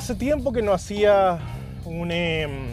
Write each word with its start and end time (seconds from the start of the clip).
Hace 0.00 0.14
tiempo 0.14 0.50
que 0.50 0.62
no 0.62 0.72
hacía 0.72 1.38
un... 1.84 2.10
Em, 2.10 2.68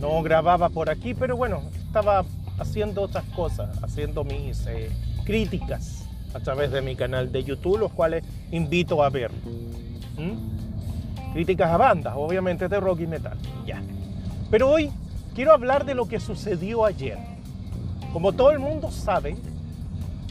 no 0.00 0.22
grababa 0.22 0.70
por 0.70 0.88
aquí, 0.88 1.12
pero 1.12 1.36
bueno, 1.36 1.60
estaba 1.76 2.24
haciendo 2.58 3.02
otras 3.02 3.24
cosas, 3.36 3.68
haciendo 3.82 4.24
mis 4.24 4.66
eh, 4.66 4.88
críticas 5.26 6.06
a 6.32 6.40
través 6.40 6.70
de 6.70 6.80
mi 6.80 6.96
canal 6.96 7.30
de 7.30 7.44
YouTube, 7.44 7.76
los 7.76 7.92
cuales 7.92 8.24
invito 8.50 9.04
a 9.04 9.10
ver. 9.10 9.30
Críticas 11.34 11.70
a 11.70 11.76
bandas, 11.76 12.14
obviamente 12.16 12.66
de 12.66 12.80
rock 12.80 13.00
y 13.00 13.06
metal. 13.06 13.36
Ya. 13.66 13.82
Pero 14.50 14.70
hoy 14.70 14.90
quiero 15.34 15.52
hablar 15.52 15.84
de 15.84 15.94
lo 15.94 16.08
que 16.08 16.18
sucedió 16.18 16.86
ayer. 16.86 17.18
Como 18.10 18.32
todo 18.32 18.52
el 18.52 18.58
mundo 18.58 18.90
sabe, 18.90 19.36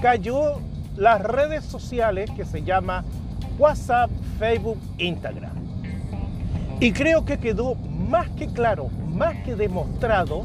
cayó 0.00 0.62
las 0.96 1.20
redes 1.20 1.62
sociales 1.66 2.30
que 2.30 2.46
se 2.46 2.62
llama 2.62 3.04
WhatsApp, 3.58 4.10
Facebook, 4.38 4.78
Instagram. 4.96 5.65
Y 6.78 6.92
creo 6.92 7.24
que 7.24 7.38
quedó 7.38 7.74
más 7.74 8.28
que 8.30 8.48
claro, 8.48 8.88
más 9.08 9.34
que 9.44 9.56
demostrado, 9.56 10.44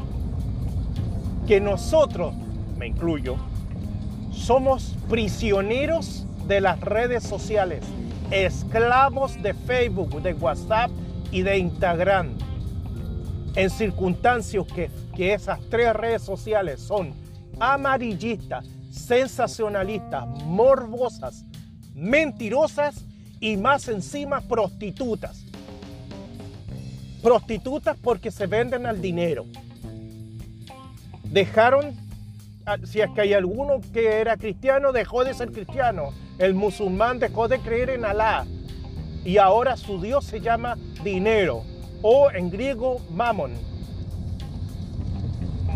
que 1.46 1.60
nosotros, 1.60 2.34
me 2.78 2.86
incluyo, 2.86 3.36
somos 4.30 4.96
prisioneros 5.10 6.26
de 6.48 6.62
las 6.62 6.80
redes 6.80 7.22
sociales, 7.22 7.84
esclavos 8.30 9.42
de 9.42 9.52
Facebook, 9.52 10.22
de 10.22 10.32
WhatsApp 10.32 10.90
y 11.30 11.42
de 11.42 11.58
Instagram. 11.58 12.30
En 13.54 13.68
circunstancias 13.68 14.64
que, 14.74 14.90
que 15.14 15.34
esas 15.34 15.60
tres 15.68 15.92
redes 15.92 16.22
sociales 16.22 16.80
son 16.80 17.12
amarillistas, 17.60 18.64
sensacionalistas, 18.90 20.26
morbosas, 20.46 21.44
mentirosas 21.94 23.04
y 23.38 23.58
más 23.58 23.86
encima 23.88 24.40
prostitutas. 24.40 25.51
Prostitutas 27.22 27.96
porque 28.02 28.30
se 28.30 28.46
venden 28.46 28.86
al 28.86 29.00
dinero. 29.00 29.46
Dejaron, 31.24 31.94
ah, 32.66 32.76
si 32.84 33.00
es 33.00 33.10
que 33.10 33.22
hay 33.22 33.34
alguno 33.34 33.80
que 33.92 34.20
era 34.20 34.36
cristiano, 34.36 34.92
dejó 34.92 35.24
de 35.24 35.34
ser 35.34 35.52
cristiano. 35.52 36.12
El 36.38 36.54
musulmán 36.54 37.18
dejó 37.18 37.48
de 37.48 37.58
creer 37.60 37.90
en 37.90 38.04
Alá. 38.04 38.44
Y 39.24 39.38
ahora 39.38 39.76
su 39.76 40.00
Dios 40.00 40.24
se 40.24 40.40
llama 40.40 40.76
dinero. 41.04 41.62
O 42.02 42.30
en 42.30 42.50
griego, 42.50 43.00
mamón. 43.10 43.52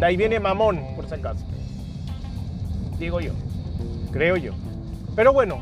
De 0.00 0.06
ahí 0.06 0.16
viene 0.16 0.40
mamón, 0.40 0.82
por 0.96 1.08
si 1.08 1.14
acaso 1.14 1.46
digo 2.98 3.20
yo, 3.20 3.32
creo 4.12 4.36
yo. 4.36 4.52
Pero 5.14 5.32
bueno, 5.32 5.60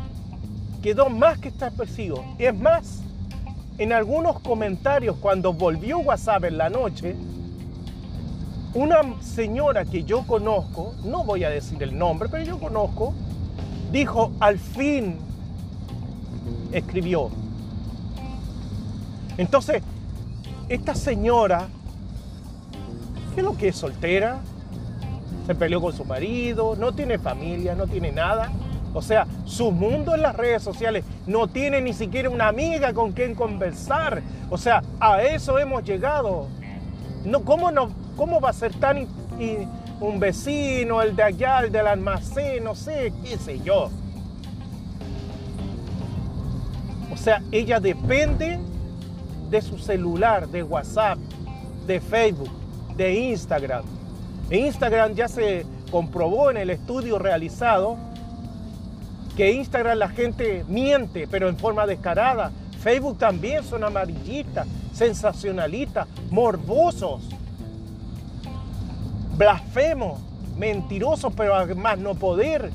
quedó 0.82 1.08
más 1.08 1.38
que 1.38 1.48
establecido. 1.48 2.24
Es 2.38 2.54
más, 2.54 3.02
en 3.78 3.92
algunos 3.92 4.40
comentarios 4.40 5.16
cuando 5.16 5.52
volvió 5.52 5.98
WhatsApp 5.98 6.44
en 6.44 6.58
la 6.58 6.70
noche, 6.70 7.16
una 8.74 9.02
señora 9.20 9.84
que 9.84 10.04
yo 10.04 10.26
conozco, 10.26 10.94
no 11.04 11.24
voy 11.24 11.44
a 11.44 11.50
decir 11.50 11.82
el 11.82 11.96
nombre, 11.96 12.28
pero 12.28 12.44
yo 12.44 12.58
conozco, 12.58 13.14
dijo, 13.92 14.32
al 14.40 14.58
fin, 14.58 15.16
escribió. 16.72 17.30
Entonces, 19.38 19.82
esta 20.68 20.94
señora, 20.94 21.68
¿qué 23.34 23.40
es 23.40 23.44
lo 23.44 23.56
que 23.56 23.68
es 23.68 23.76
soltera? 23.76 24.40
se 25.46 25.54
peleó 25.54 25.80
con 25.80 25.92
su 25.92 26.04
marido, 26.04 26.76
no 26.76 26.92
tiene 26.92 27.18
familia, 27.18 27.74
no 27.74 27.86
tiene 27.86 28.12
nada. 28.12 28.50
O 28.94 29.02
sea, 29.02 29.26
su 29.44 29.70
mundo 29.70 30.14
en 30.14 30.22
las 30.22 30.34
redes 30.34 30.62
sociales 30.62 31.04
no 31.26 31.48
tiene 31.48 31.80
ni 31.80 31.92
siquiera 31.92 32.30
una 32.30 32.48
amiga 32.48 32.94
con 32.94 33.12
quien 33.12 33.34
conversar. 33.34 34.22
O 34.50 34.56
sea, 34.56 34.82
a 35.00 35.22
eso 35.22 35.58
hemos 35.58 35.84
llegado. 35.84 36.46
No, 37.24 37.42
¿cómo, 37.44 37.70
no, 37.70 37.90
cómo 38.16 38.40
va 38.40 38.50
a 38.50 38.52
ser 38.52 38.72
tan 38.74 39.06
un 40.00 40.20
vecino, 40.20 41.02
el 41.02 41.16
de 41.16 41.22
allá, 41.22 41.60
el 41.60 41.72
del 41.72 41.86
almacén, 41.86 42.64
no 42.64 42.74
sé, 42.74 43.12
qué 43.22 43.36
sé 43.36 43.60
yo? 43.60 43.90
O 47.12 47.16
sea, 47.16 47.42
ella 47.50 47.80
depende 47.80 48.58
de 49.50 49.60
su 49.60 49.78
celular, 49.78 50.48
de 50.48 50.62
WhatsApp, 50.62 51.18
de 51.86 52.00
Facebook, 52.00 52.50
de 52.96 53.14
Instagram 53.14 53.84
Instagram 54.50 55.14
ya 55.14 55.28
se 55.28 55.64
comprobó 55.90 56.50
en 56.50 56.58
el 56.58 56.70
estudio 56.70 57.18
realizado 57.18 57.96
que 59.36 59.52
Instagram 59.52 59.98
la 59.98 60.08
gente 60.08 60.64
miente, 60.68 61.26
pero 61.28 61.48
en 61.48 61.56
forma 61.56 61.86
descarada. 61.86 62.52
Facebook 62.80 63.18
también 63.18 63.64
son 63.64 63.82
amarillistas, 63.82 64.66
sensacionalistas, 64.92 66.06
morbosos, 66.30 67.22
blasfemos, 69.36 70.20
mentirosos, 70.56 71.32
pero 71.36 71.54
además 71.54 71.98
no 71.98 72.14
poder. 72.14 72.70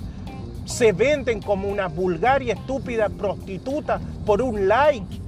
Se 0.66 0.92
venden 0.92 1.42
como 1.42 1.68
una 1.68 1.88
vulgar 1.88 2.44
y 2.44 2.52
estúpida 2.52 3.10
prostituta 3.10 4.00
por 4.26 4.42
un 4.42 4.68
like, 4.68 5.20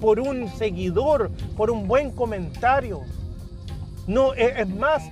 por 0.00 0.20
un 0.20 0.48
seguidor, 0.56 1.30
por 1.56 1.70
un 1.70 1.86
buen 1.86 2.10
comentario. 2.12 3.02
No, 4.06 4.34
es 4.34 4.68
más, 4.68 5.02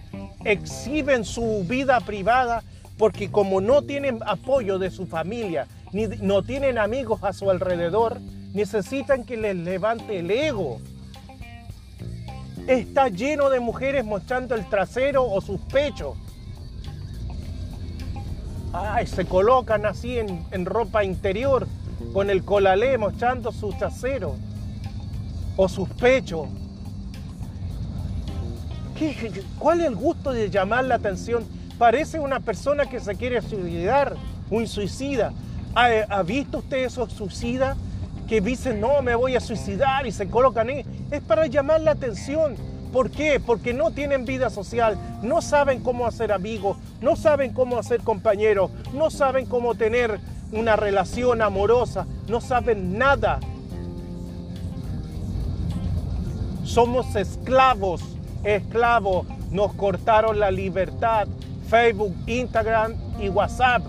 exhiben 0.45 1.25
su 1.25 1.65
vida 1.69 2.01
privada 2.01 2.63
porque 2.99 3.31
como 3.31 3.61
no 3.61 3.83
tienen 3.83 4.21
apoyo 4.27 4.79
de 4.79 4.91
su 4.91 5.07
familia, 5.07 5.67
ni 5.93 6.07
no 6.07 6.43
tienen 6.43 6.79
amigos 6.79 7.23
a 7.23 7.33
su 7.33 7.51
alrededor, 7.51 8.21
necesitan 8.53 9.25
que 9.25 9.37
les 9.37 9.57
levante 9.57 10.21
el 10.21 10.31
ego. 10.31 10.81
Está 12.67 13.09
lleno 13.09 13.51
de 13.51 13.61
mujeres 13.61 14.05
mostrando 14.05 14.55
el 14.55 14.69
trasero 14.69 15.25
o 15.25 15.41
sus 15.41 15.61
pechos. 15.61 16.17
Ay, 18.73 19.07
se 19.07 19.25
colocan 19.25 19.87
así 19.87 20.19
en, 20.19 20.67
ropa 20.67 21.05
interior, 21.05 21.67
con 22.13 22.31
el 22.31 22.45
colalé 22.45 22.97
mostrando 22.99 23.53
su 23.53 23.71
trasero 23.73 24.37
o 25.57 25.69
sus 25.69 25.89
pechos. 25.91 26.49
¿Cuál 29.59 29.81
es 29.81 29.87
el 29.87 29.97
gusto 29.97 30.33
de 30.33 30.49
llamar 30.49 30.85
la 30.85 30.95
atención? 30.95 31.45
Parece 31.79 32.21
una 32.21 32.41
persona 32.41 32.87
que 32.87 33.01
se 33.01 33.15
quiere 33.17 33.43
suicidar, 33.43 34.15
un 34.51 34.67
suicida. 34.67 35.33
¿Ha, 35.75 36.23
visto 36.23 36.59
usted 36.59 36.85
esos 36.85 37.13
suicidas 37.13 37.77
que 38.29 38.41
dicen, 38.41 38.81
no, 38.81 39.03
me 39.03 39.15
voy 39.17 39.35
a 39.35 39.41
suicidar 39.41 40.07
y 40.07 40.13
se 40.13 40.29
colocan 40.29 40.69
ahí? 40.69 40.87
Es 41.11 41.21
para 41.23 41.47
llamar 41.47 41.81
la 41.81 41.93
atención. 41.93 42.57
¿Por 42.93 43.11
qué? 43.11 43.41
Porque 43.45 43.75
no 43.75 43.91
tienen 43.91 44.25
vida 44.25 44.51
social, 44.51 44.97
no 45.21 45.43
saben 45.43 45.83
cómo 45.83 46.07
hacer 46.07 46.31
amigos, 46.31 46.77
no 47.01 47.17
saben 47.17 47.53
cómo 47.53 47.77
hacer 47.77 48.03
compañeros, 48.03 48.71
no 48.93 49.11
saben 49.11 49.47
cómo 49.47 49.75
tener 49.75 50.21
una 50.53 50.77
relación 50.77 51.43
amorosa, 51.43 52.07
no 52.29 52.41
saben 52.41 52.97
nada. 52.97 53.41
Somos 56.63 57.17
esclavos 57.17 58.15
esclavos, 58.45 59.27
nos 59.51 59.73
cortaron 59.75 60.39
la 60.39 60.51
libertad. 60.51 61.27
Facebook, 61.75 62.15
Instagram 62.29 62.95
y 63.19 63.29
WhatsApp 63.29 63.83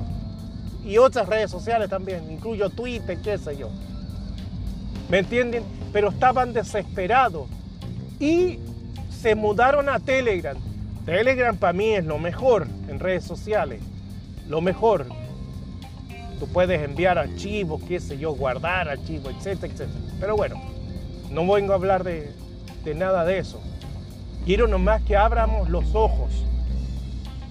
y 0.84 0.98
otras 0.98 1.30
redes 1.30 1.52
sociales 1.52 1.88
también, 1.88 2.32
incluyo 2.32 2.72
Twitter, 2.72 3.16
qué 3.22 3.38
sé 3.38 3.58
yo. 3.58 3.70
¿Me 5.08 5.20
entienden? 5.20 5.64
Pero 5.94 6.10
estaban 6.10 6.52
desesperados 6.52 7.48
y 8.20 8.58
se 9.12 9.36
mudaron 9.36 9.88
a 9.88 10.00
Telegram. 10.00 10.58
Telegram 11.06 11.56
para 11.56 11.74
mí 11.74 11.94
es 11.94 12.04
lo 12.04 12.18
mejor 12.18 12.66
en 12.90 13.00
redes 13.00 13.24
sociales, 13.24 13.84
lo 14.50 14.62
mejor. 14.62 15.06
Tú 16.40 16.48
puedes 16.48 16.82
enviar 16.82 17.20
archivos, 17.20 17.84
qué 17.88 18.00
sé 18.00 18.18
yo, 18.18 18.34
guardar 18.34 18.90
archivos, 18.90 19.32
etcétera, 19.38 19.72
etcétera. 19.72 20.00
Pero 20.20 20.36
bueno, 20.36 20.60
no 21.30 21.46
vengo 21.54 21.74
a 21.74 21.76
hablar 21.76 22.04
de, 22.04 22.32
de 22.84 22.96
nada 22.96 23.26
de 23.26 23.38
eso. 23.38 23.62
Quiero 24.44 24.66
nomás 24.66 25.04
que 25.04 25.16
abramos 25.16 25.70
los 25.70 25.94
ojos 25.94 26.32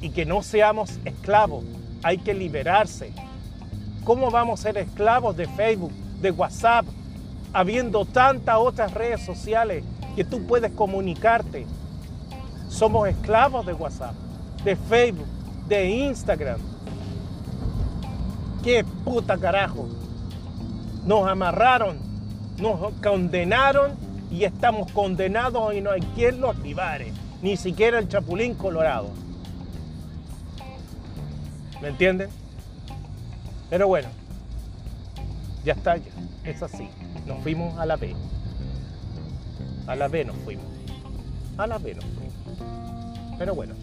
y 0.05 0.11
que 0.11 0.27
no 0.27 0.43
seamos 0.43 1.01
esclavos. 1.06 1.65
Hay 2.03 2.19
que 2.19 2.35
liberarse. 2.35 3.11
¿Cómo 4.05 4.31
vamos 4.31 4.61
a 4.61 4.62
ser 4.65 4.77
esclavos 4.77 5.35
de 5.35 5.49
Facebook, 5.49 5.93
de 6.21 6.31
WhatsApp, 6.31 6.85
habiendo 7.55 8.05
tantas 8.05 8.59
otras 8.59 8.93
redes 8.93 9.25
sociales 9.25 9.83
que 10.15 10.23
tú 10.23 10.47
puedes 10.47 10.73
comunicarte? 10.73 11.65
Somos 12.69 13.09
esclavos 13.09 13.65
de 13.65 13.73
WhatsApp, 13.73 14.12
de 14.62 14.77
Facebook, 14.77 15.27
de 15.69 15.89
Instagram. 15.89 16.61
¿Qué 18.62 18.85
puta 19.07 19.39
carajo? 19.39 19.89
Nos 21.07 21.27
amarraron, 21.27 21.97
nos 22.59 22.93
condenaron 23.03 23.93
y 24.31 24.45
estamos 24.45 24.93
condenados 24.93 25.73
y 25.73 25.81
no 25.81 25.93
hay 25.93 26.03
quien 26.15 26.43
los 26.43 26.59
libare, 26.59 27.11
ni 27.41 27.57
siquiera 27.57 27.99
el 27.99 28.07
Chapulín 28.07 28.55
Colorado. 28.55 29.25
¿Me 31.85 31.91
entienden? 31.91 32.31
Pero 33.69 33.87
bueno, 33.87 34.09
ya 35.67 35.75
está, 35.75 35.99
ya, 35.99 36.13
es 36.43 36.63
así. 36.63 36.89
Nos 37.27 37.43
fuimos 37.43 37.79
a 37.79 37.85
la 37.85 37.97
B. 37.97 38.17
A 39.87 39.95
la 39.95 40.09
B 40.09 40.25
nos 40.25 40.35
fuimos. 40.37 40.65
A 41.59 41.67
la 41.67 41.77
B 41.77 41.95
nos 41.95 42.05
fuimos. 42.07 43.37
Pero 43.37 43.55
bueno, 43.55 43.75